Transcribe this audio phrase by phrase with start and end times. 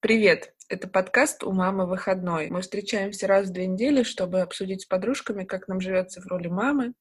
[0.00, 0.54] Привет!
[0.68, 2.50] Это подкаст «У мамы выходной».
[2.50, 6.46] Мы встречаемся раз в две недели, чтобы обсудить с подружками, как нам живется в роли
[6.46, 6.92] мамы.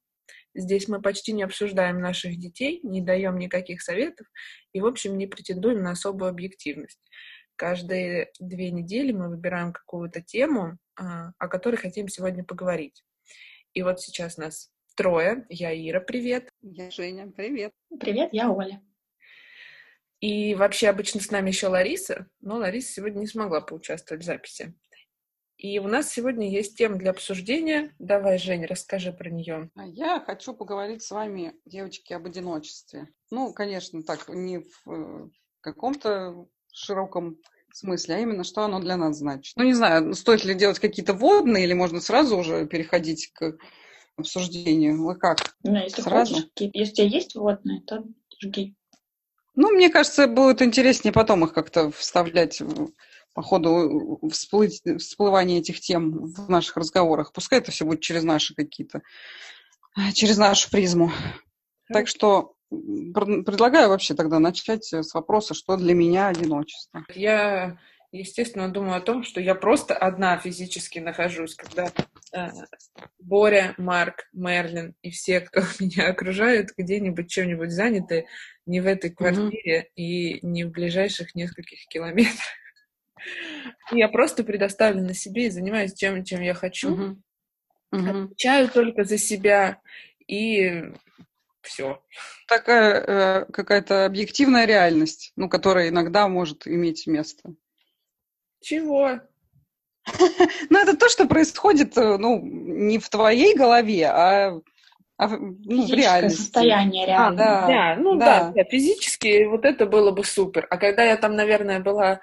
[0.55, 4.25] Здесь мы почти не обсуждаем наших детей, не даем никаких советов
[4.73, 6.99] и, в общем, не претендуем на особую объективность.
[7.55, 13.03] Каждые две недели мы выбираем какую-то тему, а, о которой хотим сегодня поговорить.
[13.73, 15.45] И вот сейчас нас трое.
[15.49, 16.49] Я Ира, привет.
[16.63, 17.73] Я Женя, привет.
[17.99, 18.81] Привет, я Оля.
[20.19, 24.73] И вообще обычно с нами еще Лариса, но Лариса сегодня не смогла поучаствовать в записи.
[25.57, 27.95] И у нас сегодня есть тема для обсуждения.
[27.97, 29.71] Давай, Жень, расскажи про нее.
[29.75, 33.07] А я хочу поговорить с вами, девочки, об одиночестве.
[33.31, 35.29] Ну, конечно, так, не в э,
[35.61, 37.39] каком-то широком
[37.73, 39.55] смысле, а именно, что оно для нас значит.
[39.57, 43.57] Ну, не знаю, стоит ли делать какие-то вводные, или можно сразу уже переходить к
[44.15, 45.03] обсуждению.
[45.03, 45.55] Вы как?
[45.63, 46.35] Ну, если сразу?
[46.35, 48.03] хочешь, если у тебя есть вводные, то
[48.39, 48.75] жги.
[49.57, 52.61] Ну, мне кажется, будет интереснее потом их как-то вставлять
[53.33, 57.33] по ходу всплыть, всплывания этих тем в наших разговорах.
[57.33, 59.01] Пускай это все будет через наши какие-то,
[60.13, 61.11] через нашу призму.
[61.91, 67.03] Так что предлагаю вообще тогда начать с вопроса, что для меня одиночество.
[67.15, 67.79] Я
[68.11, 71.91] естественно, думаю о том, что я просто одна физически нахожусь, когда
[72.33, 72.47] э,
[73.19, 78.25] Боря, Марк, Мерлин и все, кто меня окружают, где-нибудь чем-нибудь заняты,
[78.65, 79.91] не в этой квартире mm-hmm.
[79.95, 82.37] и не в ближайших нескольких километрах.
[83.91, 86.95] Я просто предоставлена себе и занимаюсь тем, чем я хочу.
[86.95, 87.15] Mm-hmm.
[87.93, 88.23] Mm-hmm.
[88.25, 89.81] Отвечаю только за себя
[90.27, 90.91] и
[91.61, 92.01] все.
[92.47, 97.53] Такая э, какая-то объективная реальность, ну, которая иногда может иметь место.
[98.61, 99.19] Чего?
[100.69, 104.61] Ну, это то, что происходит, э, ну, не в твоей голове, а,
[105.17, 106.41] а ну, в реальности.
[106.41, 107.27] состояние реально.
[107.29, 108.53] А, да, да, ну да.
[108.55, 110.65] да, физически вот это было бы супер.
[110.69, 112.21] А когда я там, наверное, была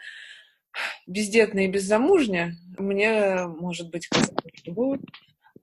[1.06, 5.00] бездетная и беззамужняя, мне, может быть, казалось, что вот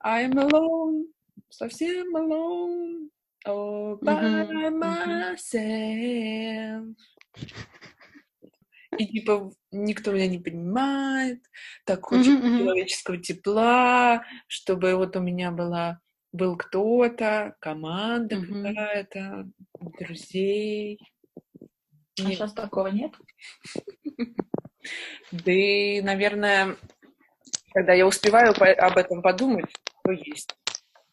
[0.03, 1.05] I'm alone,
[1.49, 3.09] совсем alone,
[3.45, 5.65] all by myself
[8.97, 11.43] и типа никто меня не понимает,
[11.85, 12.57] так хочет mm-hmm.
[12.59, 15.99] человеческого тепла, чтобы вот у меня была
[16.33, 18.63] был кто-то, команда mm-hmm.
[18.63, 19.49] какая-то,
[19.99, 20.99] друзей.
[22.19, 22.33] А нет.
[22.33, 23.13] сейчас такого нет?
[25.31, 26.75] Да и, наверное,
[27.73, 29.71] когда я успеваю об этом подумать,
[30.03, 30.55] то есть.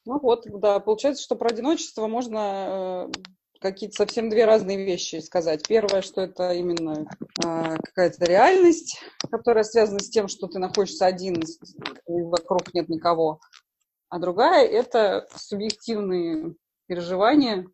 [0.05, 3.21] Ну вот, да, получается, что про одиночество можно э,
[3.61, 5.67] какие-то совсем две разные вещи сказать.
[5.67, 7.09] Первое, что это именно
[7.45, 13.41] э, какая-то реальность, которая связана с тем, что ты находишься один, и вокруг нет никого.
[14.09, 16.55] А другая– это субъективные
[16.87, 17.67] переживания,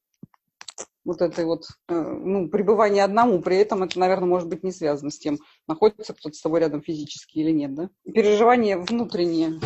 [1.05, 5.11] вот этой вот, э, ну, пребывание одному, при этом это, наверное, может быть не связано
[5.11, 7.91] с тем, находится кто-то с тобой рядом физически или нет, да?
[8.05, 9.61] Переживания внутренние,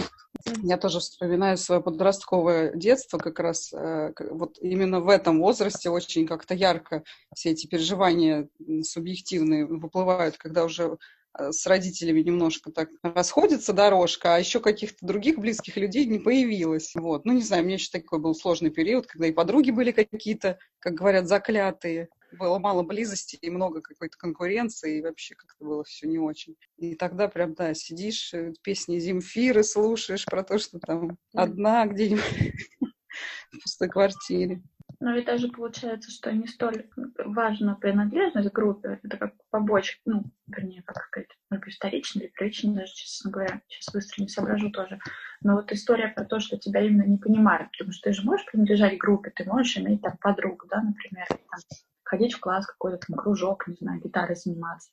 [0.62, 6.26] я тоже вспоминаю свое подростковое детство, как раз э, вот именно в этом возрасте очень
[6.26, 7.02] как-то ярко
[7.34, 8.48] все эти переживания
[8.82, 10.98] субъективные выплывают, когда уже
[11.38, 16.92] э, с родителями немножко так расходится дорожка, а еще каких-то других близких людей не появилось.
[16.94, 17.24] Вот.
[17.24, 20.58] Ну, не знаю, у меня еще такой был сложный период, когда и подруги были какие-то,
[20.80, 26.06] как говорят, заклятые было мало близости и много какой-то конкуренции, и вообще как-то было все
[26.06, 26.56] не очень.
[26.76, 32.54] И тогда прям, да, сидишь, э, песни Земфиры слушаешь про то, что там одна где-нибудь
[33.52, 34.62] в пустой квартире.
[35.00, 40.24] Но ведь даже получается, что не столь важна принадлежность к группе, это как побочка, ну,
[40.48, 44.98] вернее, как сказать, быть, вторично или первично, даже, честно говоря, сейчас быстро не соображу тоже.
[45.40, 48.46] Но вот история про то, что тебя именно не понимают, потому что ты же можешь
[48.46, 51.60] принадлежать группе, ты можешь иметь там подругу, да, например, там,
[52.08, 54.90] ходить в класс какой-то там кружок, не знаю, гитарой заниматься.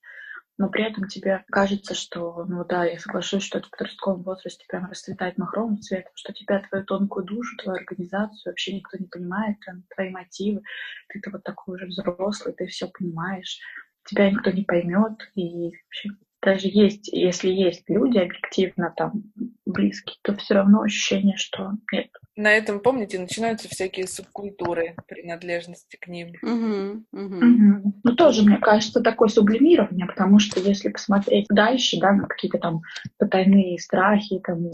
[0.58, 4.66] Но при этом тебе кажется, что, ну да, я соглашусь, что это в подростковом возрасте
[4.70, 9.58] прям расцветает махровым цветом, что тебя, твою тонкую душу, твою организацию вообще никто не понимает,
[9.66, 10.62] там, твои мотивы.
[11.10, 13.60] Ты-то вот такой уже взрослый, ты все понимаешь,
[14.06, 16.10] тебя никто не поймет, и вообще
[16.42, 19.24] даже есть, если есть люди объективно там
[19.66, 26.08] близкие, то все равно ощущение, что нет, на этом, помните, начинаются всякие субкультуры принадлежности к
[26.08, 26.34] ним.
[26.42, 27.36] Угу, угу.
[27.38, 27.94] Угу.
[28.04, 32.82] Ну, тоже, мне кажется, такое сублимирование, потому что если посмотреть дальше, да, на какие-то там
[33.18, 34.70] потайные страхи, там,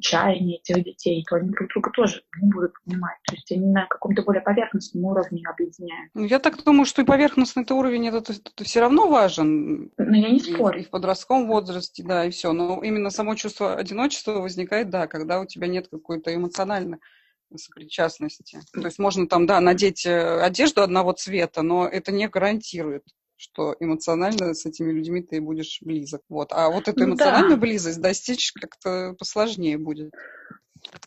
[0.00, 3.16] чаяния этих детей, то они друг друга тоже не будут понимать.
[3.26, 6.10] То есть они на каком-то более поверхностном уровне объединяют.
[6.12, 9.90] Ну, я так думаю, что и поверхностный уровень это, это, это все равно важен.
[9.96, 10.80] Но я не спорю.
[10.80, 12.52] И, и в подростковом возрасте, да, и все.
[12.52, 16.98] Но именно само чувство одиночества возникает, да, когда у тебя нет какой-то эмоциональной
[17.54, 18.60] сопричастности.
[18.72, 23.04] То есть можно там, да, надеть э, одежду одного цвета, но это не гарантирует
[23.38, 26.22] что эмоционально с этими людьми ты будешь близок.
[26.28, 26.52] Вот.
[26.52, 27.60] А вот эту ну, эмоциональную да.
[27.60, 30.10] близость достичь как-то посложнее будет.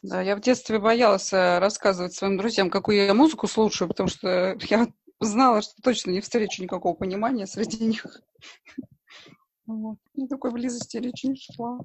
[0.01, 4.57] Да, я в детстве боялась э, рассказывать своим друзьям, какую я музыку слушаю, потому что
[4.61, 4.87] я
[5.19, 8.05] знала, что точно не встречу никакого понимания среди них.
[9.65, 9.99] Вот.
[10.15, 11.77] И такой близости речи не шла.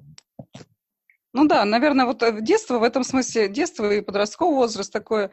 [1.35, 5.31] Ну да, наверное, вот э, детство в этом смысле, детство и подростковый возраст такое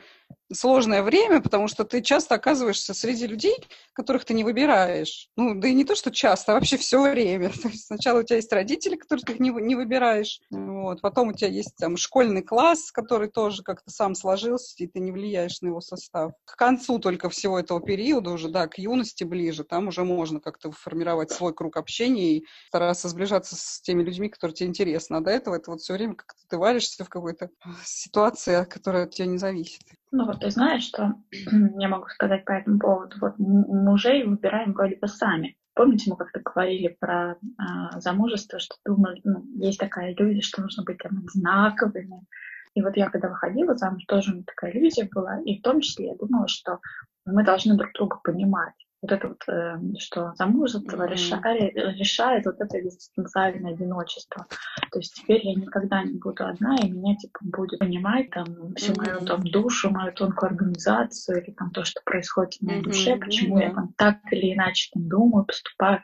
[0.54, 3.56] сложное время, потому что ты часто оказываешься среди людей,
[3.92, 5.28] которых ты не выбираешь.
[5.36, 7.50] Ну, да и не то, что часто, а вообще все время.
[7.62, 11.32] То есть сначала у тебя есть родители, которых ты не, не выбираешь, вот, потом у
[11.32, 15.68] тебя есть там школьный класс, который тоже как-то сам сложился, и ты не влияешь на
[15.68, 16.32] его состав.
[16.44, 20.70] К концу только всего этого периода уже, да, к юности ближе, там уже можно как-то
[20.72, 25.16] формировать свой круг общения и стараться сближаться с теми людьми, которые тебе интересны.
[25.16, 27.50] А до этого это вот все время как-то ты варишься в какой-то
[27.84, 29.82] ситуации, которая от тебя не зависит.
[30.12, 31.14] Ну вот ты знаешь, что
[31.78, 33.16] я могу сказать по этому поводу.
[33.20, 35.56] Вот мужей выбираем вроде бы сами.
[35.74, 40.84] Помните, мы как-то говорили про а, замужество, что думали, ну, есть такая иллюзия, что нужно
[40.84, 42.26] быть там одинаковыми.
[42.74, 45.40] И вот я когда выходила замуж, тоже у меня такая иллюзия была.
[45.40, 46.80] И в том числе я думала, что
[47.24, 51.10] мы должны друг друга понимать вот это вот, э, что замужество mm-hmm.
[51.10, 54.46] решает, решает вот это экзистенциальное одиночество.
[54.92, 58.46] То есть теперь я никогда не буду одна, и меня типа будет понимать там
[58.76, 59.06] всю mm-hmm.
[59.06, 62.84] мою там душу, мою тонкую организацию или там то, что происходит в моей mm-hmm.
[62.84, 63.62] душе, почему mm-hmm.
[63.62, 66.02] я там так или иначе там думаю, поступаю.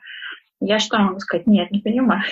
[0.59, 1.47] Я что могу сказать?
[1.47, 2.23] Нет, не понимаю.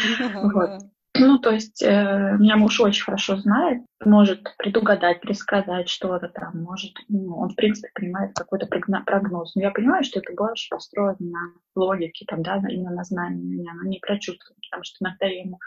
[0.00, 0.50] Mm-hmm.
[0.52, 0.82] Вот.
[1.18, 6.92] Ну, то есть э, меня муж очень хорошо знает, может предугадать, предсказать что-то там, может,
[7.08, 9.54] ну, он, в принципе, понимает какой-то прогноз.
[9.54, 13.72] Но я понимаю, что это больше построено на логике, там, да, именно на знании меня,
[13.74, 15.58] но не про чувства, потому что иногда я ему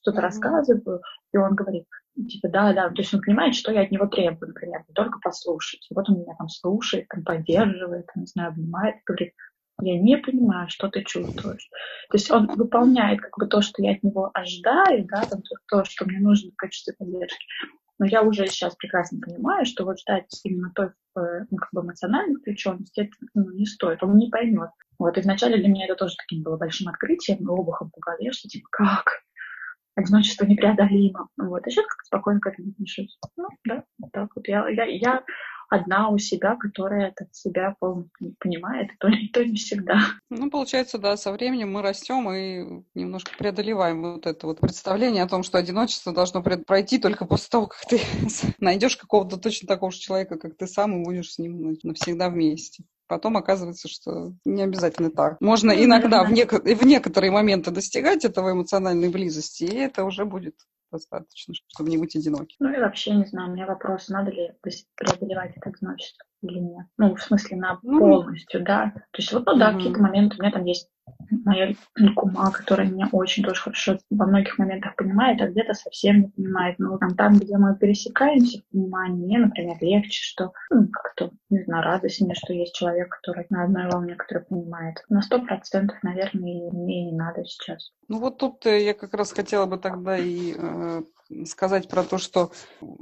[0.00, 0.22] что-то mm-hmm.
[0.22, 1.00] рассказываю,
[1.32, 1.86] и он говорит,
[2.28, 5.18] типа, да, да, то есть он понимает, что я от него требую, например, не только
[5.20, 5.86] послушать.
[5.90, 9.32] И вот он меня там слушает, там поддерживает, там, не знаю, обнимает, говорит,
[9.80, 11.68] я не понимаю, что ты чувствуешь.
[12.10, 15.84] То есть он выполняет как бы то, что я от него ожидаю, да, там, то,
[15.84, 17.44] что мне нужно в качестве поддержки.
[17.98, 21.82] Но я уже сейчас прекрасно понимаю, что вот ждать именно той э, ну, как бы
[21.82, 24.70] эмоциональной включенности это ну, не стоит, он не поймет.
[24.98, 28.48] Вот, и вначале для меня это тоже таким было большим открытием, обухом по голове, что
[28.48, 29.22] типа как?
[29.96, 31.28] Одиночество непреодолимо.
[31.36, 33.16] Вот, а сейчас как спокойно к этому отношусь.
[33.36, 34.48] Ну, да, вот так вот.
[34.48, 35.24] Я, я, я
[35.74, 39.98] одна у себя, которая это себя полностью понимает, и то, и то не всегда.
[40.30, 45.28] Ну, получается, да, со временем мы растем и немножко преодолеваем вот это вот представление о
[45.28, 48.00] том, что одиночество должно пройти только после того, как ты
[48.58, 52.84] найдешь какого-то точно такого же человека, как ты сам, и будешь с ним навсегда вместе.
[53.06, 55.38] Потом оказывается, что не обязательно так.
[55.40, 60.24] Можно ну, иногда в, нек- в некоторые моменты достигать этого эмоциональной близости, и это уже
[60.24, 60.54] будет
[60.94, 62.56] достаточно, чтобы не быть одиноким.
[62.60, 64.52] Ну и вообще, не знаю, у меня вопрос, надо ли
[64.96, 66.86] преодолевать это одиночество или нет.
[66.98, 68.92] Ну, в смысле, на ну, полностью, да.
[68.94, 69.78] То есть вот, ну да, угу.
[69.78, 70.88] какие-то моменты у меня там есть
[71.44, 71.74] моя
[72.14, 76.78] кума, которая меня очень тоже хорошо во многих моментах понимает, а где-то совсем не понимает.
[76.78, 81.62] Но там, там где мы пересекаемся в понимании, мне, например, легче, что ну, как-то, не
[81.64, 85.04] знаю, радость мне, что есть человек, который на одной волне, который понимает.
[85.08, 87.92] На сто процентов, наверное, мне не надо сейчас.
[88.08, 90.56] Ну вот тут э, я как раз хотела бы тогда и э,
[91.46, 92.52] сказать про то, что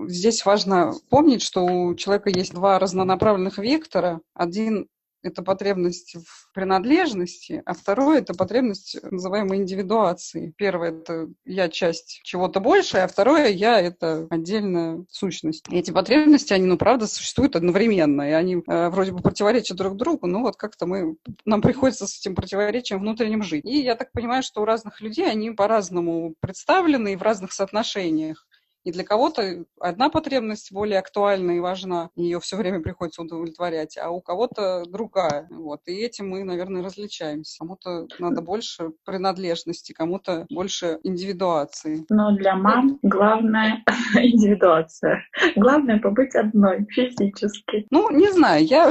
[0.06, 4.20] здесь важно помнить, что у человека есть два разнонаправленных вектора.
[4.34, 4.88] Один
[5.22, 10.52] это потребность в принадлежности, а второе– это потребность называемой индивидуации.
[10.56, 15.64] Первое– это я часть чего-то большее, а второе– я– это отдельная сущность.
[15.70, 19.96] И эти потребности, они, ну, правда, существуют одновременно, и они э, вроде бы противоречат друг
[19.96, 23.64] другу, но вот как-то мы, нам приходится с этим противоречием внутренним жить.
[23.64, 28.46] И я так понимаю, что у разных людей они по-разному представлены и в разных соотношениях.
[28.84, 34.10] И для кого-то одна потребность более актуальна и важна, ее все время приходится удовлетворять, а
[34.10, 35.46] у кого-то другая.
[35.50, 35.80] Вот.
[35.86, 37.58] И этим мы, наверное, различаемся.
[37.58, 42.04] Кому-то надо больше принадлежности, кому-то больше индивидуации.
[42.08, 43.84] Но для мам главное
[44.16, 45.22] индивидуация.
[45.56, 47.86] Главное побыть одной физически.
[47.90, 48.90] Ну, не знаю, я,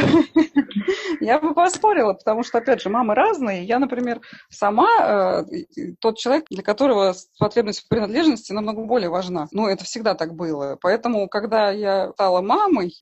[1.20, 3.66] я бы поспорила, потому что, опять же, мамы разные.
[3.66, 9.48] Я, например, сама э, тот человек, для которого потребность в принадлежности намного более важна.
[9.52, 10.78] Ну, это это всегда так было.
[10.82, 12.96] Поэтому, когда я стала мамой,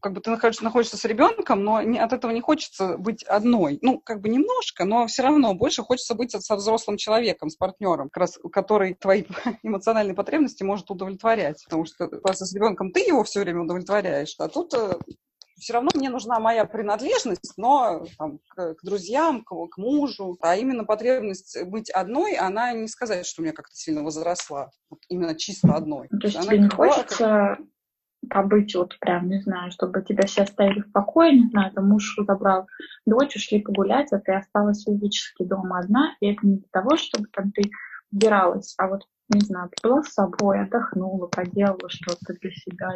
[0.00, 3.78] как бы ты находишься, находишься с ребенком, но не, от этого не хочется быть одной.
[3.82, 8.08] Ну, как бы немножко, но все равно больше хочется быть со взрослым человеком, с партнером,
[8.08, 9.24] как раз, который твои
[9.62, 11.62] эмоциональные потребности может удовлетворять.
[11.64, 14.94] Потому что с ребенком ты его все время удовлетворяешь, а тут э,
[15.58, 20.36] все равно мне нужна моя принадлежность, но там, к, к друзьям, к, к мужу.
[20.40, 24.70] А именно потребность быть одной, она не сказать, что у меня как-то сильно возросла.
[24.90, 26.08] Вот именно чисто одной.
[26.08, 27.58] То есть она тебе не хочется
[28.28, 32.16] побыть вот прям, не знаю, чтобы тебя все оставили в покое, не знаю, там муж
[32.18, 32.66] забрал
[33.06, 37.26] дочь, ушли погулять, а ты осталась физически дома одна, и это не для того, чтобы
[37.32, 37.70] там ты
[38.10, 42.90] убиралась, а вот не знаю, была с собой, отдохнула, поделала что-то для себя.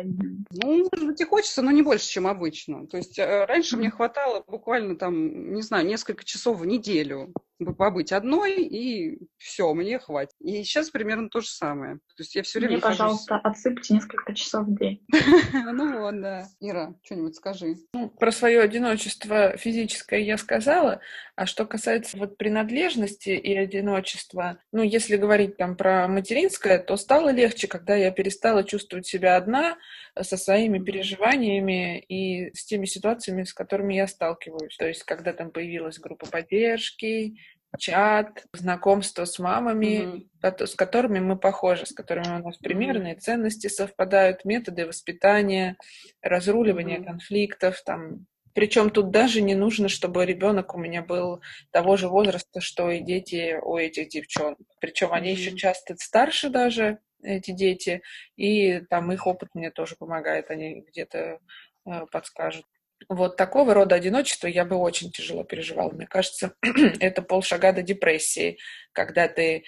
[0.51, 2.87] Ну, может быть, и хочется, но не больше, чем обычно.
[2.87, 7.33] То есть э, раньше мне хватало буквально там, не знаю, несколько часов в неделю
[7.65, 10.35] побыть одной, и все, мне хватит.
[10.41, 11.97] И сейчас примерно то же самое.
[12.17, 12.99] То есть я все время Мне, нахожусь...
[12.99, 15.05] пожалуйста, отсыпьте несколько часов в день.
[15.73, 16.49] Ну вот, да.
[16.61, 17.77] Ира, что-нибудь скажи.
[17.93, 21.01] Ну, про свое одиночество физическое я сказала,
[21.37, 27.31] а что касается вот принадлежности и одиночества, ну, если говорить там про материнское, то стало
[27.31, 29.77] легче, когда я перестала чувствовать себя одна
[30.21, 34.77] со своими переживаниями и с теми ситуациями, с которыми я сталкиваюсь.
[34.77, 37.37] То есть, когда там появилась группа поддержки,
[37.79, 40.67] чат, знакомство с мамами, mm-hmm.
[40.67, 43.21] с которыми мы похожи, с которыми у нас примерные mm-hmm.
[43.21, 45.77] ценности совпадают, методы воспитания,
[46.23, 47.05] разруливания mm-hmm.
[47.05, 48.27] конфликтов, там.
[48.53, 53.01] Причем тут даже не нужно, чтобы ребенок у меня был того же возраста, что и
[53.01, 54.59] дети у этих девчонок.
[54.81, 55.17] Причем mm-hmm.
[55.17, 58.03] они еще часто старше даже, эти дети,
[58.37, 61.39] и там их опыт мне тоже помогает, они где-то
[61.87, 62.65] э, подскажут
[63.09, 65.91] вот такого рода одиночество я бы очень тяжело переживала.
[65.91, 66.53] Мне кажется,
[67.01, 68.59] это полшага до депрессии,
[68.93, 69.65] когда ты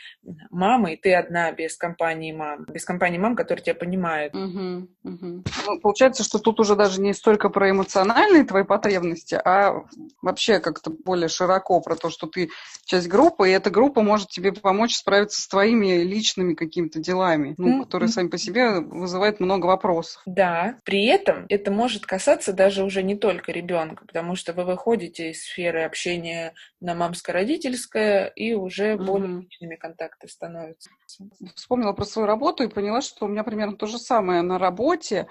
[0.51, 4.35] мама, и ты одна без компании мам, без компании мам, которые тебя понимают.
[4.35, 5.45] Угу, угу.
[5.67, 9.85] Ну, получается, что тут уже даже не столько про эмоциональные твои потребности, а
[10.21, 12.51] вообще как-то более широко про то, что ты
[12.85, 17.79] часть группы, и эта группа может тебе помочь справиться с твоими личными какими-то делами, ну,
[17.79, 17.85] mm-hmm.
[17.85, 20.23] которые сами по себе вызывают много вопросов.
[20.27, 25.31] Да, при этом это может касаться даже уже не только ребенка, потому что вы выходите
[25.31, 30.91] из сферы общения на мамско-родительское и уже mm-hmm более личными контакты становятся.
[31.55, 35.29] Вспомнила про свою работу и поняла, что у меня примерно то же самое на работе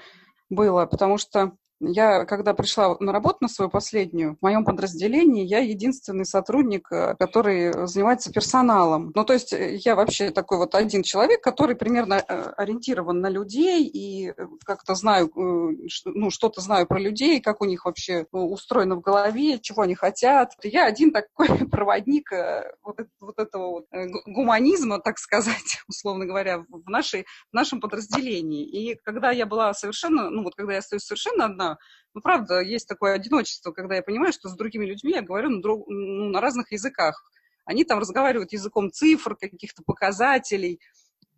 [0.50, 5.60] было, потому что я, когда пришла на работу на свою последнюю, в моем подразделении я
[5.60, 9.12] единственный сотрудник, э, который занимается персоналом.
[9.16, 13.30] Ну, то есть э, я вообще такой вот один человек, который примерно э, ориентирован на
[13.30, 14.34] людей и
[14.64, 19.82] как-то знаю, ну, что-то знаю про людей, как у них вообще устроено в голове, чего
[19.82, 20.54] они хотят.
[20.64, 22.30] Я один такой проводник
[22.84, 23.86] вот, этого вот
[24.28, 28.66] гуманизма, так сказать, условно говоря, в, нашей, в нашем подразделении.
[28.66, 31.71] И когда я была совершенно, ну, вот когда я остаюсь совершенно одна,
[32.14, 35.62] ну, правда, есть такое одиночество, когда я понимаю, что с другими людьми я говорю на,
[35.62, 37.24] друг, ну, на разных языках.
[37.66, 40.80] Они там разговаривают языком цифр, каких-то показателей,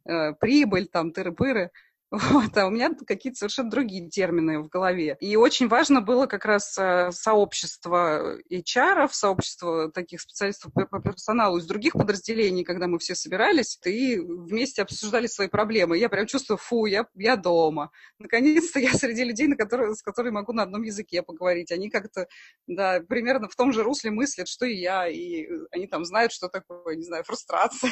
[0.06, 1.70] э, прибыль, там, тыры-пыры.
[2.32, 5.18] Вот, а у меня какие-то совершенно другие термины в голове.
[5.20, 11.66] И очень важно было как раз э, сообщество HR, сообщество таких специалистов по персоналу из
[11.66, 15.98] других подразделений, когда мы все собирались и вместе обсуждали свои проблемы.
[15.98, 17.90] Я прям чувствую, фу, я, я дома.
[18.20, 21.72] Наконец-то я среди людей, на которые, с которыми могу на одном языке поговорить.
[21.72, 22.28] Они как-то,
[22.68, 26.48] да, примерно в том же русле мыслят, что и я, и они там знают, что
[26.48, 27.90] такое, не знаю, фрустрация.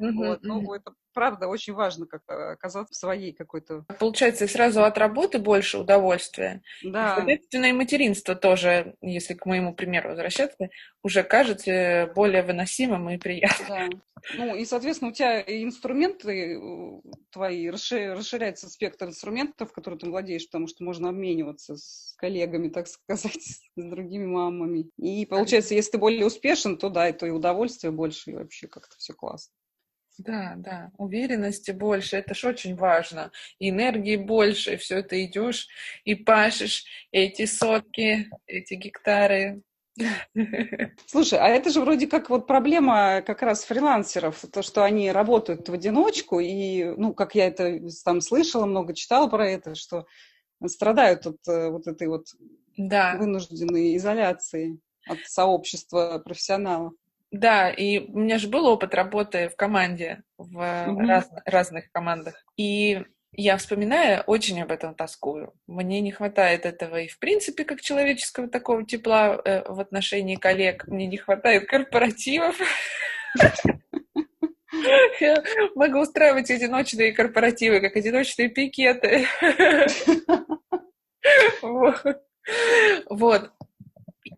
[0.00, 0.12] Mm-hmm.
[0.14, 0.38] Вот.
[0.42, 3.63] Ну, это правда очень важно как оказаться в своей какой-то...
[3.98, 6.62] Получается, и сразу от работы больше удовольствия.
[6.82, 7.12] Да.
[7.12, 10.68] И, соответственно, и материнство тоже, если к моему примеру возвращаться,
[11.02, 13.90] уже кажется более выносимым и приятным.
[13.90, 13.98] Да.
[14.36, 20.66] Ну, и, соответственно, у тебя инструменты э, твои, расширяется спектр инструментов, которые ты владеешь, потому
[20.66, 23.36] что можно обмениваться с коллегами, так сказать,
[23.76, 24.88] с другими мамами.
[24.98, 28.66] И получается, если ты более успешен, то да, и то и удовольствие больше, и вообще
[28.66, 29.52] как-то все классно.
[30.18, 33.32] Да, да, уверенности больше, это ж очень важно.
[33.58, 35.68] энергии больше, и все это идешь
[36.04, 39.62] и пашешь эти сотки, эти гектары.
[41.06, 45.68] Слушай, а это же вроде как вот проблема как раз фрилансеров, то, что они работают
[45.68, 50.06] в одиночку, и, ну, как я это там слышала, много читала про это, что
[50.66, 52.26] страдают от э, вот этой вот
[52.76, 53.16] да.
[53.16, 56.94] вынужденной изоляции от сообщества профессионалов.
[57.34, 61.04] Да, и у меня же был опыт работы в команде, в mm-hmm.
[61.04, 62.36] раз, разных командах.
[62.56, 65.52] И я, вспоминая, очень об этом тоскую.
[65.66, 70.86] Мне не хватает этого и, в принципе, как человеческого такого тепла э, в отношении коллег.
[70.86, 72.56] Мне не хватает корпоративов.
[75.20, 75.42] Я
[75.74, 79.26] могу устраивать одиночные корпоративы, как одиночные пикеты.
[83.08, 83.50] Вот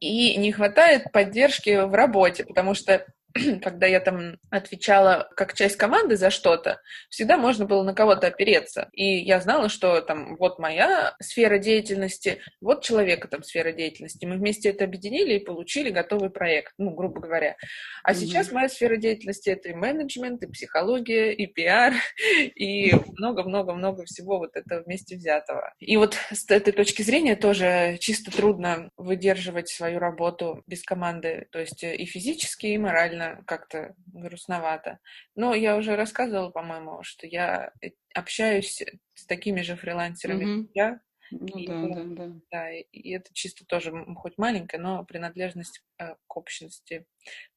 [0.07, 3.07] и не хватает поддержки в работе, потому что
[3.63, 8.89] когда я там отвечала как часть команды за что-то, всегда можно было на кого-то опереться.
[8.93, 14.25] И я знала, что там вот моя сфера деятельности, вот человека там сфера деятельности.
[14.25, 17.57] Мы вместе это объединили и получили готовый проект, ну, грубо говоря.
[18.03, 18.15] А mm-hmm.
[18.15, 21.95] сейчас моя сфера деятельности— это и менеджмент, и психология, и пиар,
[22.55, 25.73] и много-много-много всего вот этого вместе взятого.
[25.79, 31.59] И вот с этой точки зрения тоже чисто трудно выдерживать свою работу без команды, то
[31.59, 34.99] есть и физически, и морально как-то грустновато.
[35.35, 37.73] Но я уже рассказывала, по-моему, что я
[38.15, 38.83] общаюсь
[39.15, 40.63] с такими же фрилансерами, mm-hmm.
[40.63, 42.33] как я, ну, и, да, да, да.
[42.51, 47.07] да, и это чисто тоже хоть маленькая, но принадлежность э, к общности.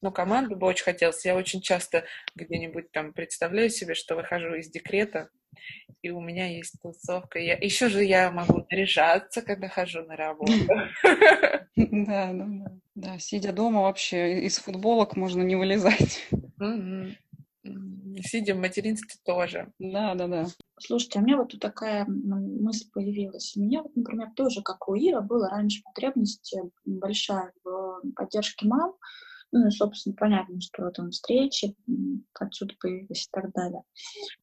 [0.00, 1.24] Но команду бы очень хотелось.
[1.24, 5.30] Я очень часто где-нибудь там представляю себе, что выхожу из декрета,
[6.02, 7.38] и у меня есть тусовка.
[7.38, 7.54] Я...
[7.56, 10.52] Еще же я могу наряжаться, когда хожу на работу.
[11.76, 12.72] Да, да, да.
[12.94, 16.28] Да, сидя дома вообще из футболок можно не вылезать.
[18.22, 19.72] Сидя в материнстве тоже.
[19.78, 20.46] Да, да, да.
[20.78, 23.56] Слушайте, а у меня вот тут такая мысль появилась.
[23.56, 28.66] У меня, вот, например, тоже, как у Ира, была раньше потребность э, большая в поддержке
[28.66, 28.94] мам.
[29.52, 31.74] Ну, и, собственно, понятно, что там встречи
[32.38, 33.82] отсюда появились и так далее.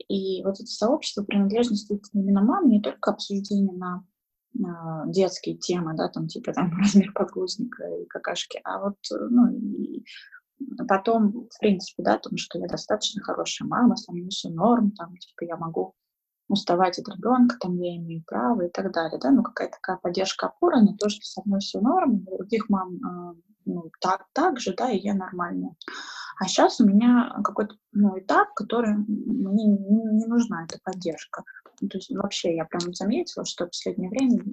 [0.10, 4.04] И вот это сообщество принадлежности именно мам, не только обсуждение на
[5.08, 10.04] детские темы, да, там типа там размер подгузника и какашки, а вот, ну, и
[10.88, 15.16] потом, в принципе, да, том, что я достаточно хорошая мама, со мной все норм, там,
[15.18, 15.94] типа, я могу
[16.50, 20.48] уставать от ребенка, там, я имею право и так далее, да, ну, какая-то такая поддержка,
[20.48, 23.34] опора на то, что со мной все норм, у других мам, э,
[23.66, 25.76] ну, так, так же, да, и я нормальная.
[26.40, 31.44] А сейчас у меня какой-то, ну, этап, который мне не, не нужна эта поддержка.
[31.82, 34.44] Ну, то есть вообще я прям заметила, что в последнее время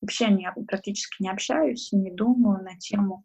[0.00, 3.24] вообще не, практически не общаюсь, не думаю на тему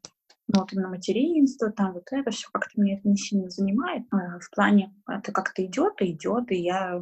[0.53, 4.03] ну, вот именно материнство, там вот это все как-то меня это не сильно занимает.
[4.11, 7.01] А, в плане это как-то идет и идет, и я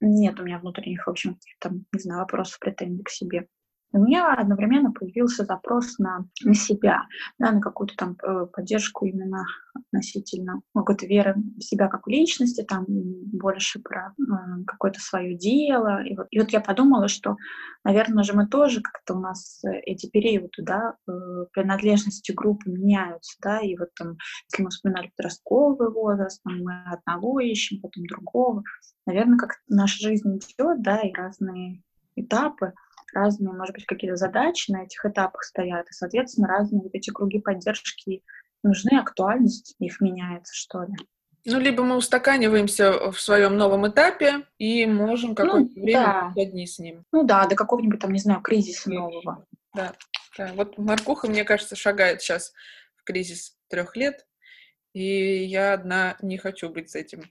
[0.00, 3.46] нет у меня внутренних, в общем, там, не знаю, вопросов, претензий к себе
[3.92, 7.06] у меня одновременно появился запрос на, на себя,
[7.38, 9.44] да, на какую-то там э, поддержку именно
[9.74, 15.36] относительно ну, какой-то веры в себя как в личности, там больше про э, какое-то свое
[15.36, 16.02] дело.
[16.04, 17.36] И вот, и вот я подумала, что,
[17.84, 23.36] наверное же, мы тоже как-то у нас э, эти периоды, да, э, принадлежности группы меняются,
[23.42, 24.16] да, и вот там,
[24.50, 28.62] если мы вспоминали подростковый возраст, там мы одного ищем, потом другого,
[29.06, 31.82] наверное, как наша жизнь идет, да, и разные
[32.16, 32.72] этапы,
[33.12, 37.40] разные, может быть, какие-то задачи на этих этапах стоят, и, соответственно, разные вот эти круги
[37.40, 38.22] поддержки
[38.62, 40.94] нужны, актуальность их меняется, что ли.
[41.46, 46.42] Ну, либо мы устаканиваемся в своем новом этапе и можем какое-то ну, время да.
[46.42, 47.04] одни с ним.
[47.12, 49.46] Ну да, до какого-нибудь там, не знаю, кризиса нового.
[49.74, 49.94] Да,
[50.36, 50.52] да.
[50.54, 52.52] Вот Маркуха, мне кажется, шагает сейчас
[52.96, 54.26] в кризис трех лет,
[54.92, 57.22] и я одна не хочу быть с этим.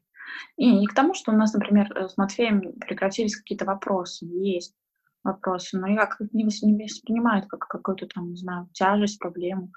[0.58, 4.26] И не к тому, что у нас, например, с Матфеем прекратились какие-то вопросы.
[4.26, 4.76] Есть
[5.23, 9.71] вопросы, но я как не, не воспринимаю это как какую-то там, не знаю, тяжесть, проблему.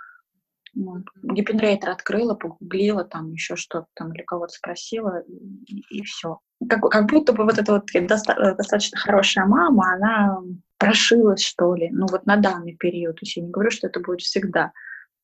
[0.74, 1.02] Вот.
[1.22, 6.38] Гипенрейтер открыла, погуглила, там еще что-то там или кого-то спросила, и, и все.
[6.66, 10.38] Как, как будто бы вот эта вот доста- э, достаточно хорошая мама, она
[10.78, 13.16] прошилась, что ли, ну вот на данный период.
[13.16, 14.72] То есть я не говорю, что это будет всегда.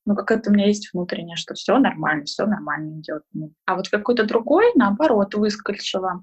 [0.05, 3.23] Но какая-то у меня есть внутреннее, что все нормально, все нормально идет.
[3.67, 6.23] А вот какой-то другой, наоборот, выскочила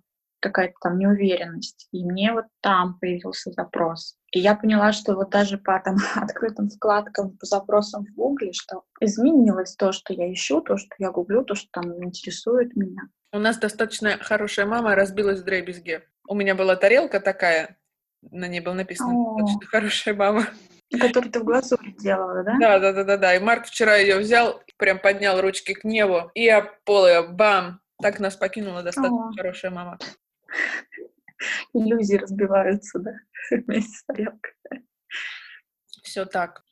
[0.50, 1.88] какая-то там неуверенность.
[1.92, 4.16] И мне вот там появился запрос.
[4.32, 8.84] И я поняла, что вот даже по там открытым вкладкам, по запросам в Гугле, что
[9.00, 13.02] изменилось то, что я ищу, то, что я гуглю, то, что там интересует меня.
[13.34, 16.04] У нас достаточно хорошая мама разбилась в дребезге.
[16.28, 17.78] У меня была тарелка такая,
[18.22, 19.38] на ней было написано О.
[19.38, 20.46] «Достаточно хорошая мама».
[20.92, 22.58] Которую ты в глазури делала, да?
[22.60, 23.36] Да, да, да, да, да.
[23.36, 27.82] И Марк вчера ее взял, прям поднял ручки к небу, и об пол ее бам!
[28.02, 29.34] Так нас покинула достаточно О.
[29.36, 29.98] хорошая мама.
[31.74, 33.12] Иллюзии разбиваются, да,
[33.52, 34.54] вместе с тарелкой.
[36.04, 36.64] Все так.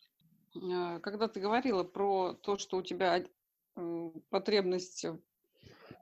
[0.55, 3.23] А, когда ты говорила про то, что у тебя
[3.75, 5.19] э, потребности,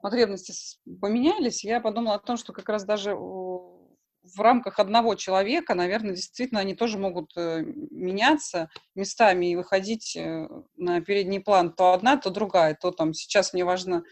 [0.02, 0.52] потребности
[1.00, 6.60] поменялись, я подумала о том, что как раз даже в рамках одного человека, наверное, действительно
[6.60, 12.30] они тоже могут э, меняться местами и выходить э, на передний план то одна, то
[12.30, 12.76] другая.
[12.80, 14.04] То там сейчас мне важно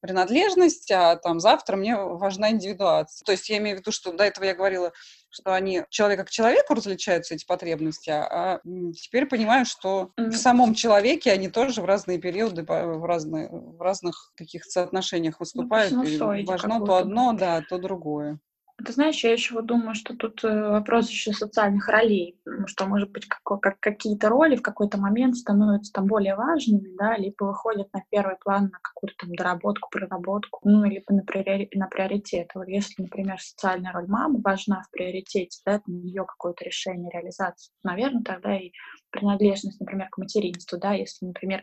[0.00, 3.24] принадлежность, а там завтра мне важна индивидуация.
[3.24, 4.92] То есть я имею в виду, что до этого я говорила,
[5.28, 8.60] что они человека к человеку различаются, эти потребности, а
[8.94, 10.30] теперь понимаю, что mm-hmm.
[10.30, 15.92] в самом человеке они тоже в разные периоды, в, разные, в разных каких-то соотношениях выступают.
[15.92, 18.40] Ну, и важно то одно, да, то другое.
[18.84, 23.10] Ты знаешь, я еще вот думаю, что тут э, вопрос еще социальных ролей, что, может
[23.10, 27.92] быть, как, как какие-то роли в какой-то момент становятся там более важными, да, либо выходят
[27.92, 31.68] на первый план на какую-то там доработку, проработку, ну, либо на, приори...
[31.74, 32.50] на приоритет.
[32.54, 37.72] Вот если, например, социальная роль мамы важна в приоритете, да, это ее какое-то решение, реализация,
[37.82, 38.72] наверное, тогда и
[39.10, 41.62] принадлежность, например, к материнству, да, если, например,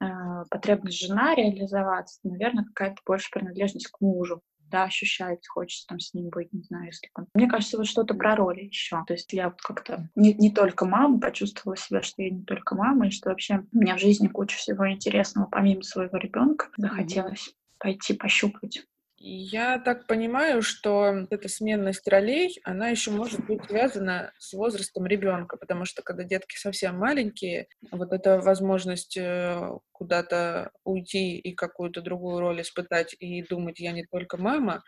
[0.00, 0.06] э,
[0.50, 6.28] потребность жена реализоваться, наверное, какая-то больше принадлежность к мужу, да, ощущается, хочется там с ним
[6.28, 7.26] быть, не знаю, если там.
[7.34, 9.02] Мне кажется, вот что-то про роли еще.
[9.06, 12.74] То есть я вот как-то не, не только мама, почувствовала себя, что я не только
[12.74, 17.48] мама, и что вообще у меня в жизни куча всего интересного, помимо своего ребенка, захотелось
[17.48, 17.78] mm-hmm.
[17.78, 18.84] пойти пощупать
[19.20, 25.56] я так понимаю, что эта сменность ролей, она еще может быть связана с возрастом ребенка,
[25.56, 32.38] потому что когда детки совсем маленькие, вот эта возможность э, куда-то уйти и какую-то другую
[32.38, 34.84] роль испытать и думать, я не только мама,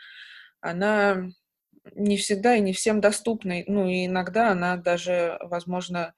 [0.61, 1.29] она
[1.95, 3.57] не всегда и не всем доступна.
[3.67, 6.15] Ну и иногда она даже, возможно,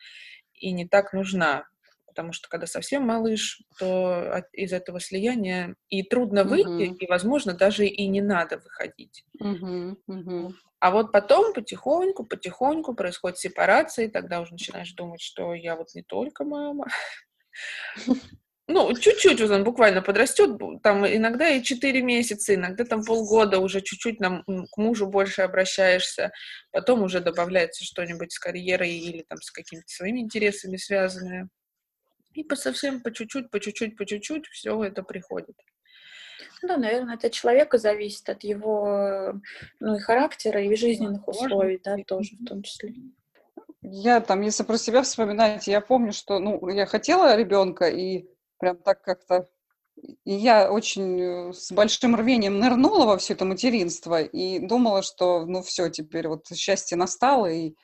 [0.52, 1.64] и не так нужна
[2.12, 6.96] потому что когда совсем малыш, то из этого слияния и трудно выйти, uh-huh.
[6.98, 9.24] и, возможно, даже и не надо выходить.
[9.42, 9.96] Uh-huh.
[10.08, 10.52] Uh-huh.
[10.78, 15.94] А вот потом потихоньку, потихоньку происходит сепарация, и тогда уже начинаешь думать, что я вот
[15.94, 16.86] не только мама.
[18.68, 20.50] Ну, чуть-чуть он буквально подрастет,
[20.82, 26.30] там иногда и 4 месяца, иногда там полгода уже чуть-чуть нам, к мужу больше обращаешься,
[26.70, 31.48] потом уже добавляется что-нибудь с карьерой или там с какими-то своими интересами связанное.
[32.34, 35.56] И по совсем по чуть-чуть, по чуть-чуть, по чуть-чуть все это приходит.
[36.62, 39.40] Ну да, наверное, это от человека зависит, от его
[39.80, 42.94] ну, и характера, и жизненных условий, да, тоже в том числе.
[43.82, 48.26] Я там, если про себя вспоминать, я помню, что, ну, я хотела ребенка, и
[48.58, 49.48] прям так как-то
[50.24, 55.44] и я очень э, с большим рвением нырнула во все это материнство и думала, что,
[55.46, 57.74] ну, все, теперь вот счастье настало, и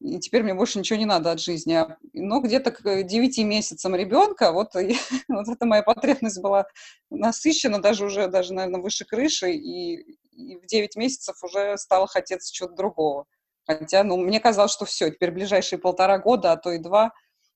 [0.00, 1.74] и теперь мне больше ничего не надо от жизни.
[1.74, 4.96] А, но где-то к 9 месяцам ребенка, вот, и,
[5.28, 6.66] вот эта моя потребность была
[7.10, 12.52] насыщена, даже уже, даже, наверное, выше крыши, и, и в 9 месяцев уже стало хотеться
[12.52, 13.26] чего-то другого.
[13.66, 17.12] Хотя, ну, мне казалось, что все, теперь ближайшие полтора года, а то и два,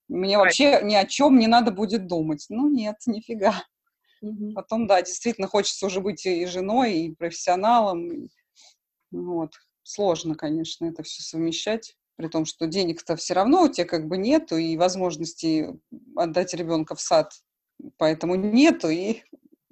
[0.09, 2.45] мне вообще ни о чем не надо будет думать.
[2.51, 3.65] Ну, нет, нифига.
[4.21, 4.53] Угу.
[4.53, 8.29] Потом, да, действительно хочется уже быть и женой, и профессионалом.
[9.11, 9.53] Вот.
[9.83, 14.17] Сложно, конечно, это все совмещать при том, что денег-то все равно у тебя как бы
[14.17, 15.69] нету, и возможности
[16.17, 17.33] отдать ребенка в сад
[17.97, 19.23] поэтому нету, и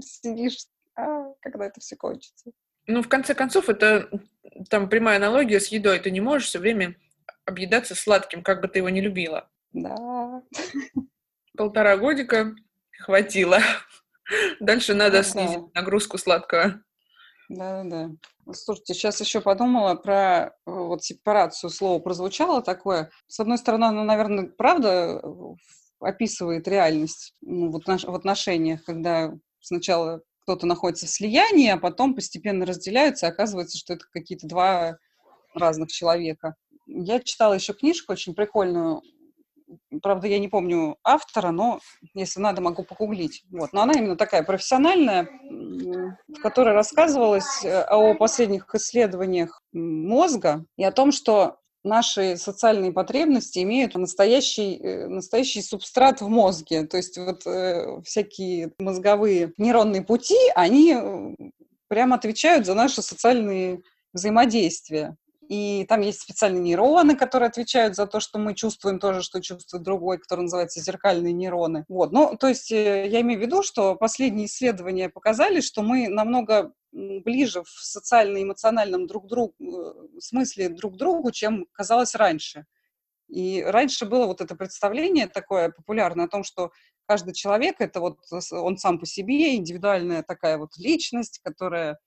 [0.00, 2.50] сидишь, а, когда это все кончится.
[2.86, 4.10] Ну, в конце концов, это
[4.68, 6.00] там прямая аналогия с едой.
[6.00, 6.96] Ты не можешь все время
[7.44, 9.48] объедаться сладким, как бы ты его не любила.
[9.72, 10.42] Да.
[11.56, 12.54] Полтора годика
[12.98, 13.60] хватило.
[14.60, 16.82] Дальше надо снизить нагрузку сладкого.
[17.48, 18.10] Да, да.
[18.50, 21.70] Слушайте, сейчас еще подумала про э, вот сепарацию.
[21.70, 23.10] Слово прозвучало такое.
[23.28, 25.28] С одной стороны, оно, наверное, правда э,
[26.00, 32.66] описывает реальность ну, вот в отношениях, когда сначала кто-то находится в слиянии, а потом постепенно
[32.66, 34.98] разделяются, и оказывается, что это какие-то два
[35.54, 36.56] разных человека.
[36.86, 39.02] Я читала еще книжку очень прикольную
[40.02, 41.80] Правда, я не помню автора, но
[42.14, 43.44] если надо, могу погуглить.
[43.50, 43.72] Вот.
[43.72, 45.28] Но она именно такая профессиональная,
[46.28, 53.60] в которой рассказывалось э, о последних исследованиях мозга и о том, что наши социальные потребности
[53.60, 56.86] имеют настоящий, э, настоящий субстрат в мозге.
[56.86, 61.36] То есть вот э, всякие мозговые нейронные пути, они
[61.88, 63.82] прямо отвечают за наши социальные
[64.12, 65.16] взаимодействия.
[65.52, 69.82] И там есть специальные нейроны, которые отвечают за то, что мы чувствуем тоже, что чувствует
[69.82, 71.84] другой, который называется зеркальные нейроны.
[71.88, 72.10] Вот.
[72.10, 76.72] Ну, то есть э, я имею в виду, что последние исследования показали, что мы намного
[76.90, 82.64] ближе в социально-эмоциональном друг другу, э, смысле друг другу, чем казалось раньше.
[83.28, 86.70] И раньше было вот это представление такое популярное о том, что
[87.04, 88.20] каждый человек это вот
[88.52, 91.98] он сам по себе, индивидуальная такая вот личность, которая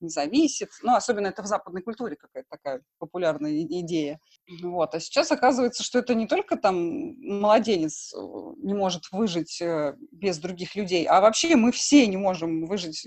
[0.00, 0.70] не зависит.
[0.82, 4.20] Ну, особенно это в западной культуре какая-то такая популярная идея.
[4.62, 4.94] Вот.
[4.94, 6.76] А сейчас оказывается, что это не только там
[7.20, 8.18] младенец э,
[8.58, 13.06] не может выжить э, без других людей, а вообще мы все не можем выжить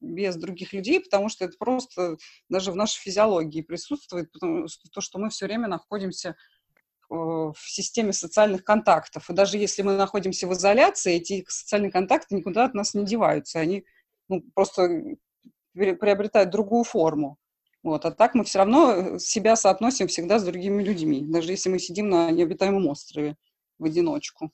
[0.00, 2.16] без других людей, потому что это просто
[2.48, 6.34] даже в нашей физиологии присутствует, потому то, что мы все время находимся э,
[7.10, 9.28] в системе социальных контактов.
[9.28, 13.58] И даже если мы находимся в изоляции, эти социальные контакты никуда от нас не деваются.
[13.58, 13.84] Они
[14.28, 15.16] ну, просто
[15.74, 17.38] приобретают другую форму.
[17.82, 18.06] Вот.
[18.06, 21.78] А так мы все равно э, себя соотносим всегда с другими людьми, даже если мы
[21.78, 23.36] сидим на необитаемом острове
[23.78, 24.50] в одиночку.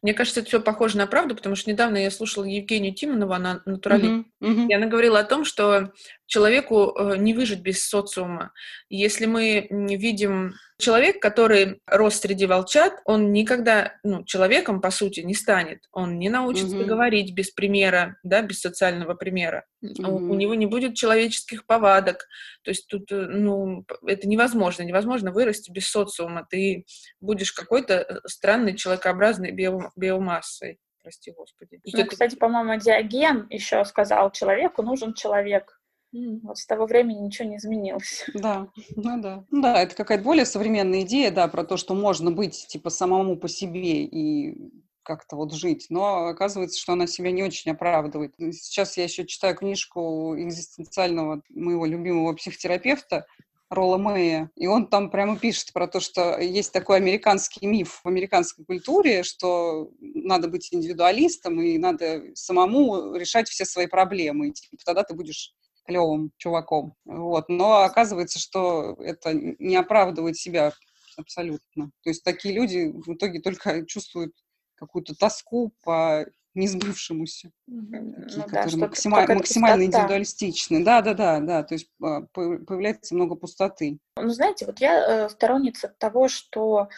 [0.00, 3.60] Мне кажется, это все похоже на правду, потому что недавно я слушала Евгению Тимонову, она
[3.66, 4.66] натуралист, uh-huh, uh-huh.
[4.68, 5.92] и она говорила о том, что
[6.30, 8.52] человеку э, не выжить без социума.
[8.88, 15.34] Если мы видим человек, который рос среди волчат, он никогда, ну, человеком, по сути, не
[15.34, 15.80] станет.
[15.90, 16.84] Он не научится mm-hmm.
[16.84, 19.66] говорить без примера, да, без социального примера.
[19.84, 20.06] Mm-hmm.
[20.06, 22.28] У, у него не будет человеческих повадок.
[22.62, 24.84] То есть тут, э, ну, это невозможно.
[24.84, 26.46] Невозможно вырасти без социума.
[26.48, 26.84] Ты
[27.20, 30.78] будешь какой-то э, странной человекообразной био, биомассой.
[31.02, 31.80] Прости, Господи.
[31.92, 35.79] Ну, кстати, по-моему, Диоген еще сказал, человеку нужен человек.
[36.12, 38.24] Вот с того времени ничего не изменилось.
[38.34, 39.44] Да, ну да.
[39.50, 43.36] Ну да, это какая-то более современная идея, да, про то, что можно быть, типа, самому
[43.36, 44.70] по себе и
[45.02, 48.34] как-то вот жить, но оказывается, что она себя не очень оправдывает.
[48.52, 53.26] Сейчас я еще читаю книжку экзистенциального моего любимого психотерапевта
[53.70, 58.08] Ролла Мэя, и он там прямо пишет про то, что есть такой американский миф в
[58.08, 64.76] американской культуре, что надо быть индивидуалистом и надо самому решать все свои проблемы, и типа,
[64.84, 65.54] тогда ты будешь
[65.90, 66.94] клевым чуваком.
[67.04, 67.48] Вот.
[67.48, 70.72] Но оказывается, что это не оправдывает себя
[71.16, 71.90] абсолютно.
[72.02, 74.32] То есть такие люди в итоге только чувствуют
[74.76, 76.24] какую-то тоску по
[76.54, 79.84] несбывшемуся, ну, которые да, максима- максимально пустота.
[79.84, 80.84] индивидуалистичны.
[80.84, 81.62] Да, да, да, да.
[81.62, 83.98] То есть а, появляется много пустоты.
[84.16, 86.88] Ну, знаете, вот я э, сторонница того, что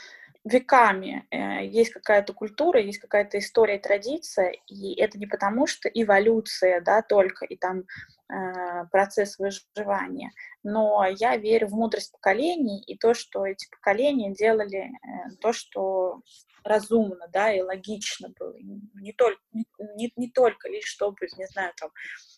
[0.44, 6.80] веками э, есть какая-то культура, есть какая-то история, традиция, и это не потому, что эволюция,
[6.80, 7.84] да, только, и там
[8.28, 10.32] э, процесс выживания,
[10.64, 16.22] но я верю в мудрость поколений и то, что эти поколения делали э, то, что
[16.64, 18.56] разумно, да, и логично было,
[18.94, 21.90] не только, не, не, только лишь чтобы, не знаю, там,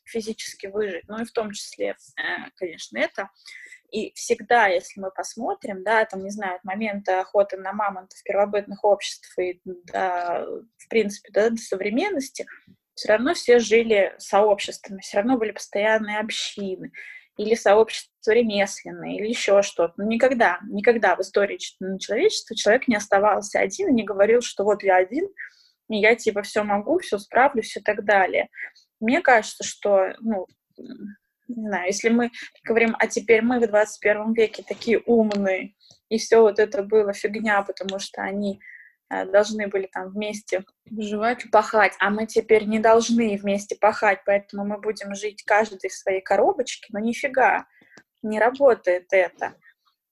[0.04, 1.96] физически выжить, но и в том числе,
[2.56, 3.30] конечно, это.
[3.94, 8.82] И всегда, если мы посмотрим, да, там, не знаю, от момента охоты на мамонтов первобытных
[8.82, 10.44] обществ и, да,
[10.78, 12.44] в принципе, да, до современности,
[12.94, 16.90] все равно все жили сообществами, все равно были постоянные общины,
[17.36, 19.94] или сообщество ремесленное, или еще что-то.
[19.96, 21.58] Но никогда, никогда в истории
[21.98, 25.28] человечества человек не оставался один и не говорил, что вот я один,
[25.88, 28.48] и я типа все могу, все справлюсь и так далее.
[28.98, 30.48] Мне кажется, что, ну,
[31.48, 32.30] не знаю, если мы
[32.64, 35.74] говорим, а теперь мы в 21 веке такие умные,
[36.08, 38.60] и все вот это было фигня, потому что они
[39.10, 44.64] э, должны были там вместе выживать, пахать, а мы теперь не должны вместе пахать, поэтому
[44.64, 47.66] мы будем жить каждый в своей коробочке, но нифига,
[48.22, 49.54] не работает это.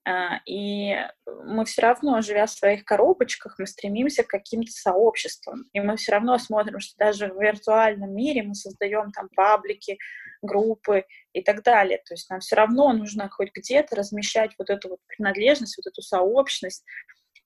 [0.04, 0.96] А, и
[1.44, 5.64] мы все равно, живя в своих коробочках, мы стремимся к каким-то сообществам.
[5.72, 9.98] И мы все равно смотрим, что даже в виртуальном мире мы создаем там паблики,
[10.42, 11.98] группы и так далее.
[11.98, 16.02] То есть нам все равно нужно хоть где-то размещать вот эту вот принадлежность, вот эту
[16.02, 16.84] сообщность,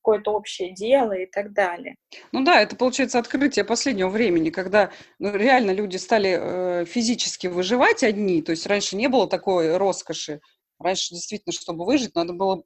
[0.06, 1.96] какое-то общее дело и так далее.
[2.30, 8.04] Ну да, это получается открытие последнего времени, когда ну, реально люди стали э, физически выживать
[8.04, 10.40] одни, то есть раньше не было такой роскоши,
[10.78, 12.62] раньше действительно, чтобы выжить, надо было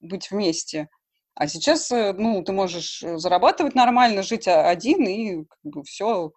[0.00, 0.88] быть вместе.
[1.34, 6.32] А сейчас, э, ну, ты можешь э, зарабатывать нормально, жить один, и как бы все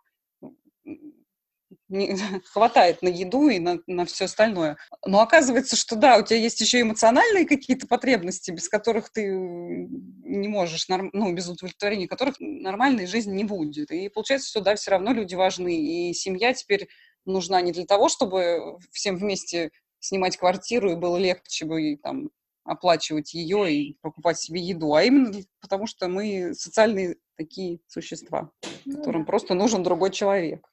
[1.90, 4.78] не, хватает на еду и на, на все остальное.
[5.06, 10.48] Но оказывается, что да, у тебя есть еще эмоциональные какие-то потребности, без которых ты не
[10.48, 13.92] можешь, ну, без удовлетворения которых нормальной жизни не будет.
[13.92, 15.76] И получается, что да, все равно люди важны.
[15.76, 16.88] И семья теперь
[17.26, 22.30] нужна не для того, чтобы всем вместе снимать квартиру, и было легче бы там
[22.64, 28.52] оплачивать ее и покупать себе еду, а именно потому, что мы социальные такие существа,
[28.86, 30.66] ну которым просто нужен другой человек.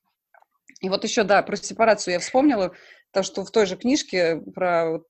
[0.80, 2.74] И вот еще, да, про сепарацию я вспомнила,
[3.12, 5.00] то, что в той же книжке про,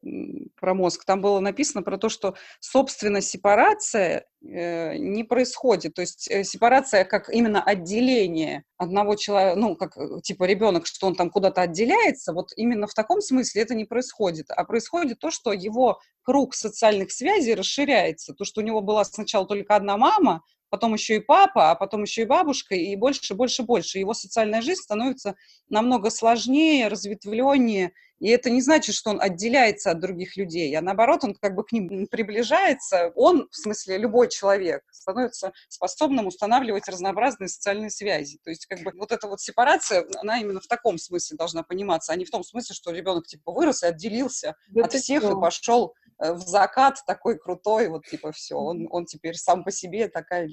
[0.60, 5.94] про мозг, там было написано про то, что, собственно, сепарация э, не происходит.
[5.94, 11.06] То есть э, сепарация как именно отделение одного человека, ну, как э, типа ребенок, что
[11.08, 14.50] он там куда-то отделяется, вот именно в таком смысле это не происходит.
[14.50, 18.34] А происходит то, что его круг социальных связей расширяется.
[18.34, 22.02] То, что у него была сначала только одна мама, потом еще и папа, а потом
[22.02, 23.98] еще и бабушка, и больше, больше, больше.
[23.98, 25.36] Его социальная жизнь становится
[25.68, 31.24] намного сложнее, разветвленнее, и это не значит, что он отделяется от других людей, а наоборот,
[31.24, 33.12] он как бы к ним приближается.
[33.14, 38.38] Он, в смысле, любой человек, становится способным устанавливать разнообразные социальные связи.
[38.42, 42.12] То есть как бы вот эта вот сепарация, она именно в таком смысле должна пониматься,
[42.12, 45.32] а не в том смысле, что ребенок типа вырос и отделился да от всех что?
[45.32, 50.08] и пошел в закат такой крутой, вот типа все, он, он теперь сам по себе
[50.08, 50.48] такая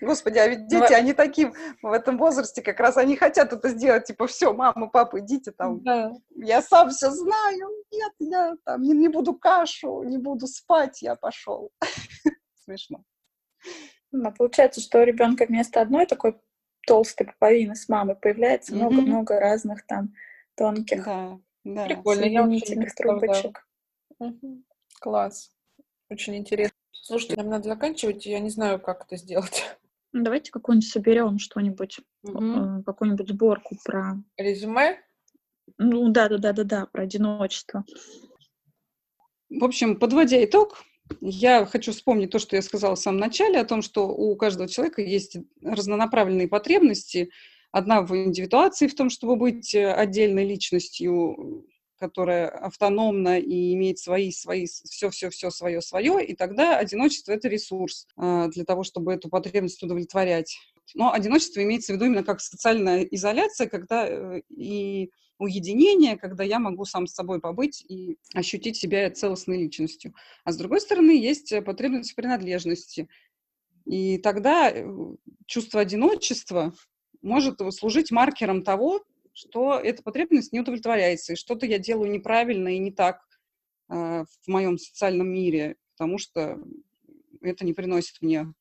[0.00, 3.68] Господи, а ведь ну, дети, они таким в этом возрасте как раз, они хотят это
[3.68, 6.12] сделать, типа, все, мама, папа, идите там, да.
[6.34, 11.14] я сам все знаю, нет, я там не, не буду кашу, не буду спать, я
[11.14, 11.70] пошел.
[12.64, 13.04] Смешно.
[14.10, 16.36] Ну, получается, что у ребенка вместо одной такой
[16.84, 19.40] толстой пуповины с мамой появляется много-много mm-hmm.
[19.40, 20.14] разных там
[20.56, 21.84] тонких да Да.
[21.86, 23.20] Прикольно, я представляла.
[23.20, 23.68] трубочек.
[24.18, 24.64] Мгм.
[25.02, 25.50] Класс.
[26.08, 26.76] Очень интересно.
[26.92, 29.64] Слушайте, нам надо заканчивать, я не знаю, как это сделать.
[30.12, 34.22] Ну, Давайте какую-нибудь соберем что-нибудь, э, какую-нибудь сборку про...
[34.36, 34.98] Резюме?
[35.78, 37.84] Ну, да-да-да-да-да, про одиночество.
[39.48, 40.84] В общем, подводя итог,
[41.20, 44.68] я хочу вспомнить то, что я сказала в самом начале, о том, что у каждого
[44.68, 47.30] человека есть разнонаправленные потребности.
[47.70, 51.66] Одна в индивидуации, в том, чтобы быть э, отдельной личностью,
[52.02, 58.48] которая автономна и имеет свои, свои, все-все-все свое, свое, и тогда одиночество– это ресурс э,
[58.48, 60.58] для того, чтобы эту потребность удовлетворять.
[60.96, 66.58] Но одиночество имеется в виду именно как социальная изоляция, когда э, и уединение, когда я
[66.58, 70.12] могу сам с собой побыть и ощутить себя целостной личностью.
[70.42, 73.08] А с другой стороны, есть э, потребность в принадлежности.
[73.84, 74.84] И тогда э,
[75.46, 76.74] чувство одиночества
[77.22, 82.78] может служить маркером того, что эта потребность не удовлетворяется, и что-то я делаю неправильно и
[82.78, 83.20] не так
[83.90, 86.58] э, в моем социальном мире, потому что
[87.40, 88.52] это не приносит мне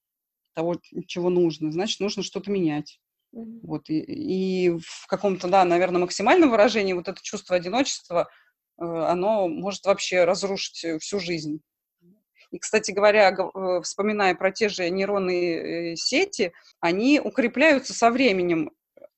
[0.53, 1.71] того, чего нужно.
[1.71, 2.99] Значит, нужно что-то менять.
[3.31, 3.61] Мгм.
[3.63, 8.29] Вот, и, и в каком-то, да, наверное, максимальном выражении вот это чувство одиночества,
[8.77, 11.61] э, оно может вообще разрушить э, всю жизнь.
[12.51, 18.11] И, кстати говоря, гов- э, вспоминая про те же нейронные э, сети, они укрепляются со
[18.11, 18.71] временем.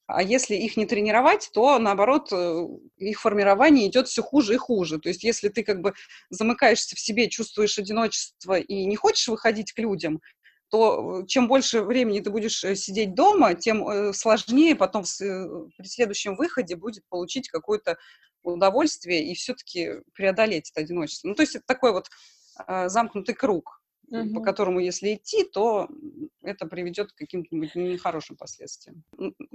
[0.05, 4.99] А если их не тренировать, то, наоборот, э, их формирование идет все хуже и хуже.
[4.99, 5.93] То есть если ты как бы
[6.29, 10.21] замыкаешься в себе, чувствуешь одиночество и не хочешь выходить к людям,
[10.69, 16.35] то э, чем больше времени ты будешь э, сидеть дома, тем сложнее потом при следующем
[16.35, 17.97] выходе будет получить какое-то
[18.43, 21.29] удовольствие и все-таки преодолеть это одиночество.
[21.29, 22.09] Ну, то есть это такой вот
[22.67, 23.81] замкнутый круг,
[24.13, 24.43] по Мгм.
[24.43, 25.89] которому, если идти, то
[26.43, 29.03] это приведет к каким-то нехорошим последствиям.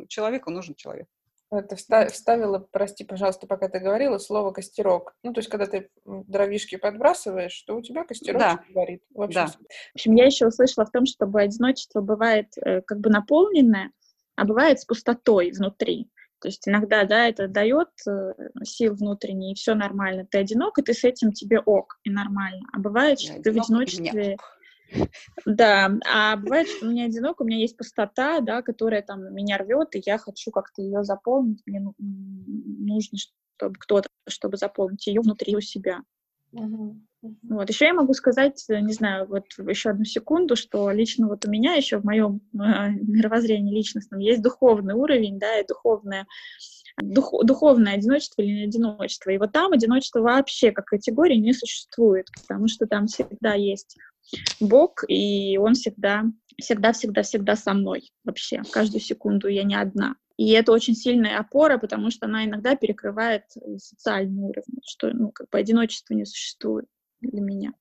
[0.09, 1.07] Человеку нужен человек.
[1.51, 5.14] Это вста- вставила, прости, пожалуйста, пока ты говорила, слово костерок.
[5.23, 8.64] Ну, то есть, когда ты дровишки подбрасываешь, то у тебя костерок Да.
[8.75, 9.03] горит.
[9.14, 9.47] В общем, Да.
[9.47, 13.92] В общем, я еще услышала в том, чтобы одиночество бывает э, как бы наполненное,
[14.37, 16.11] а бывает с пустотой внутри.
[16.40, 20.27] То есть иногда, да, это дает э, сил внутренней, и все нормально.
[20.31, 22.66] Ты одинок, и ты с этим тебе ок, и нормально.
[22.72, 24.37] А бывает, Я что ты в мне одиночестве...
[25.44, 29.59] Да, а бывает, что у меня одинок, у меня есть пустота, да, которая там меня
[29.59, 31.61] рвет, и я хочу как-то ее заполнить.
[31.66, 33.18] Мне ну, нужно,
[33.57, 36.01] чтобы кто-то, чтобы заполнить ее внутри у себя.
[37.42, 37.68] Вот.
[37.68, 41.51] Еще я могу сказать, э, не знаю, вот еще одну секунду, что лично вот у
[41.51, 46.27] меня еще в моем э, мировоззрении личностном есть духовный уровень, да, и духовное,
[47.03, 49.31] дух- духовное одиночество или не одиночество.
[49.31, 53.97] И вот там одиночество вообще как категории не существует, потому что там всегда есть
[54.61, 56.25] Бог, и Он всегда,
[56.61, 58.62] всегда, всегда, всегда со мной вообще.
[58.71, 60.14] Каждую секунду я не одна.
[60.38, 65.33] И это очень сильная опора, потому что она иногда перекрывает э, социальный уровень, что ну,
[65.33, 66.87] как бы одиночества не существует
[67.20, 67.72] для меня.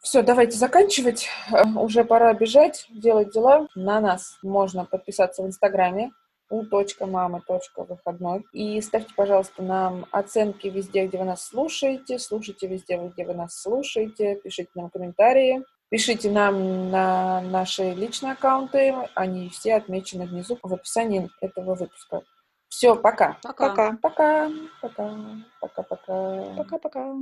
[0.00, 1.28] Все, давайте заканчивать.
[1.52, 3.68] Э, Уже пора бежать, делать дела.
[3.74, 6.10] На нас можно подписаться в Инстаграме
[6.48, 8.44] у.мамы.выходной.
[8.54, 12.18] И ставьте, пожалуйста, нам оценки везде, где вы нас слушаете.
[12.18, 14.36] Слушайте везде, где вы нас слушаете.
[14.36, 15.62] Пишите нам комментарии.
[15.92, 18.94] Пишите нам на наши личные аккаунты.
[19.14, 22.22] Они все отмечены внизу в описании этого выпуска.
[22.70, 23.36] Все, пока.
[23.42, 23.68] Пока.
[23.68, 23.96] Пока.
[24.00, 24.50] Пока.
[24.80, 25.16] Пока.
[25.60, 26.54] Пока-пока.
[26.56, 27.14] Пока-пока.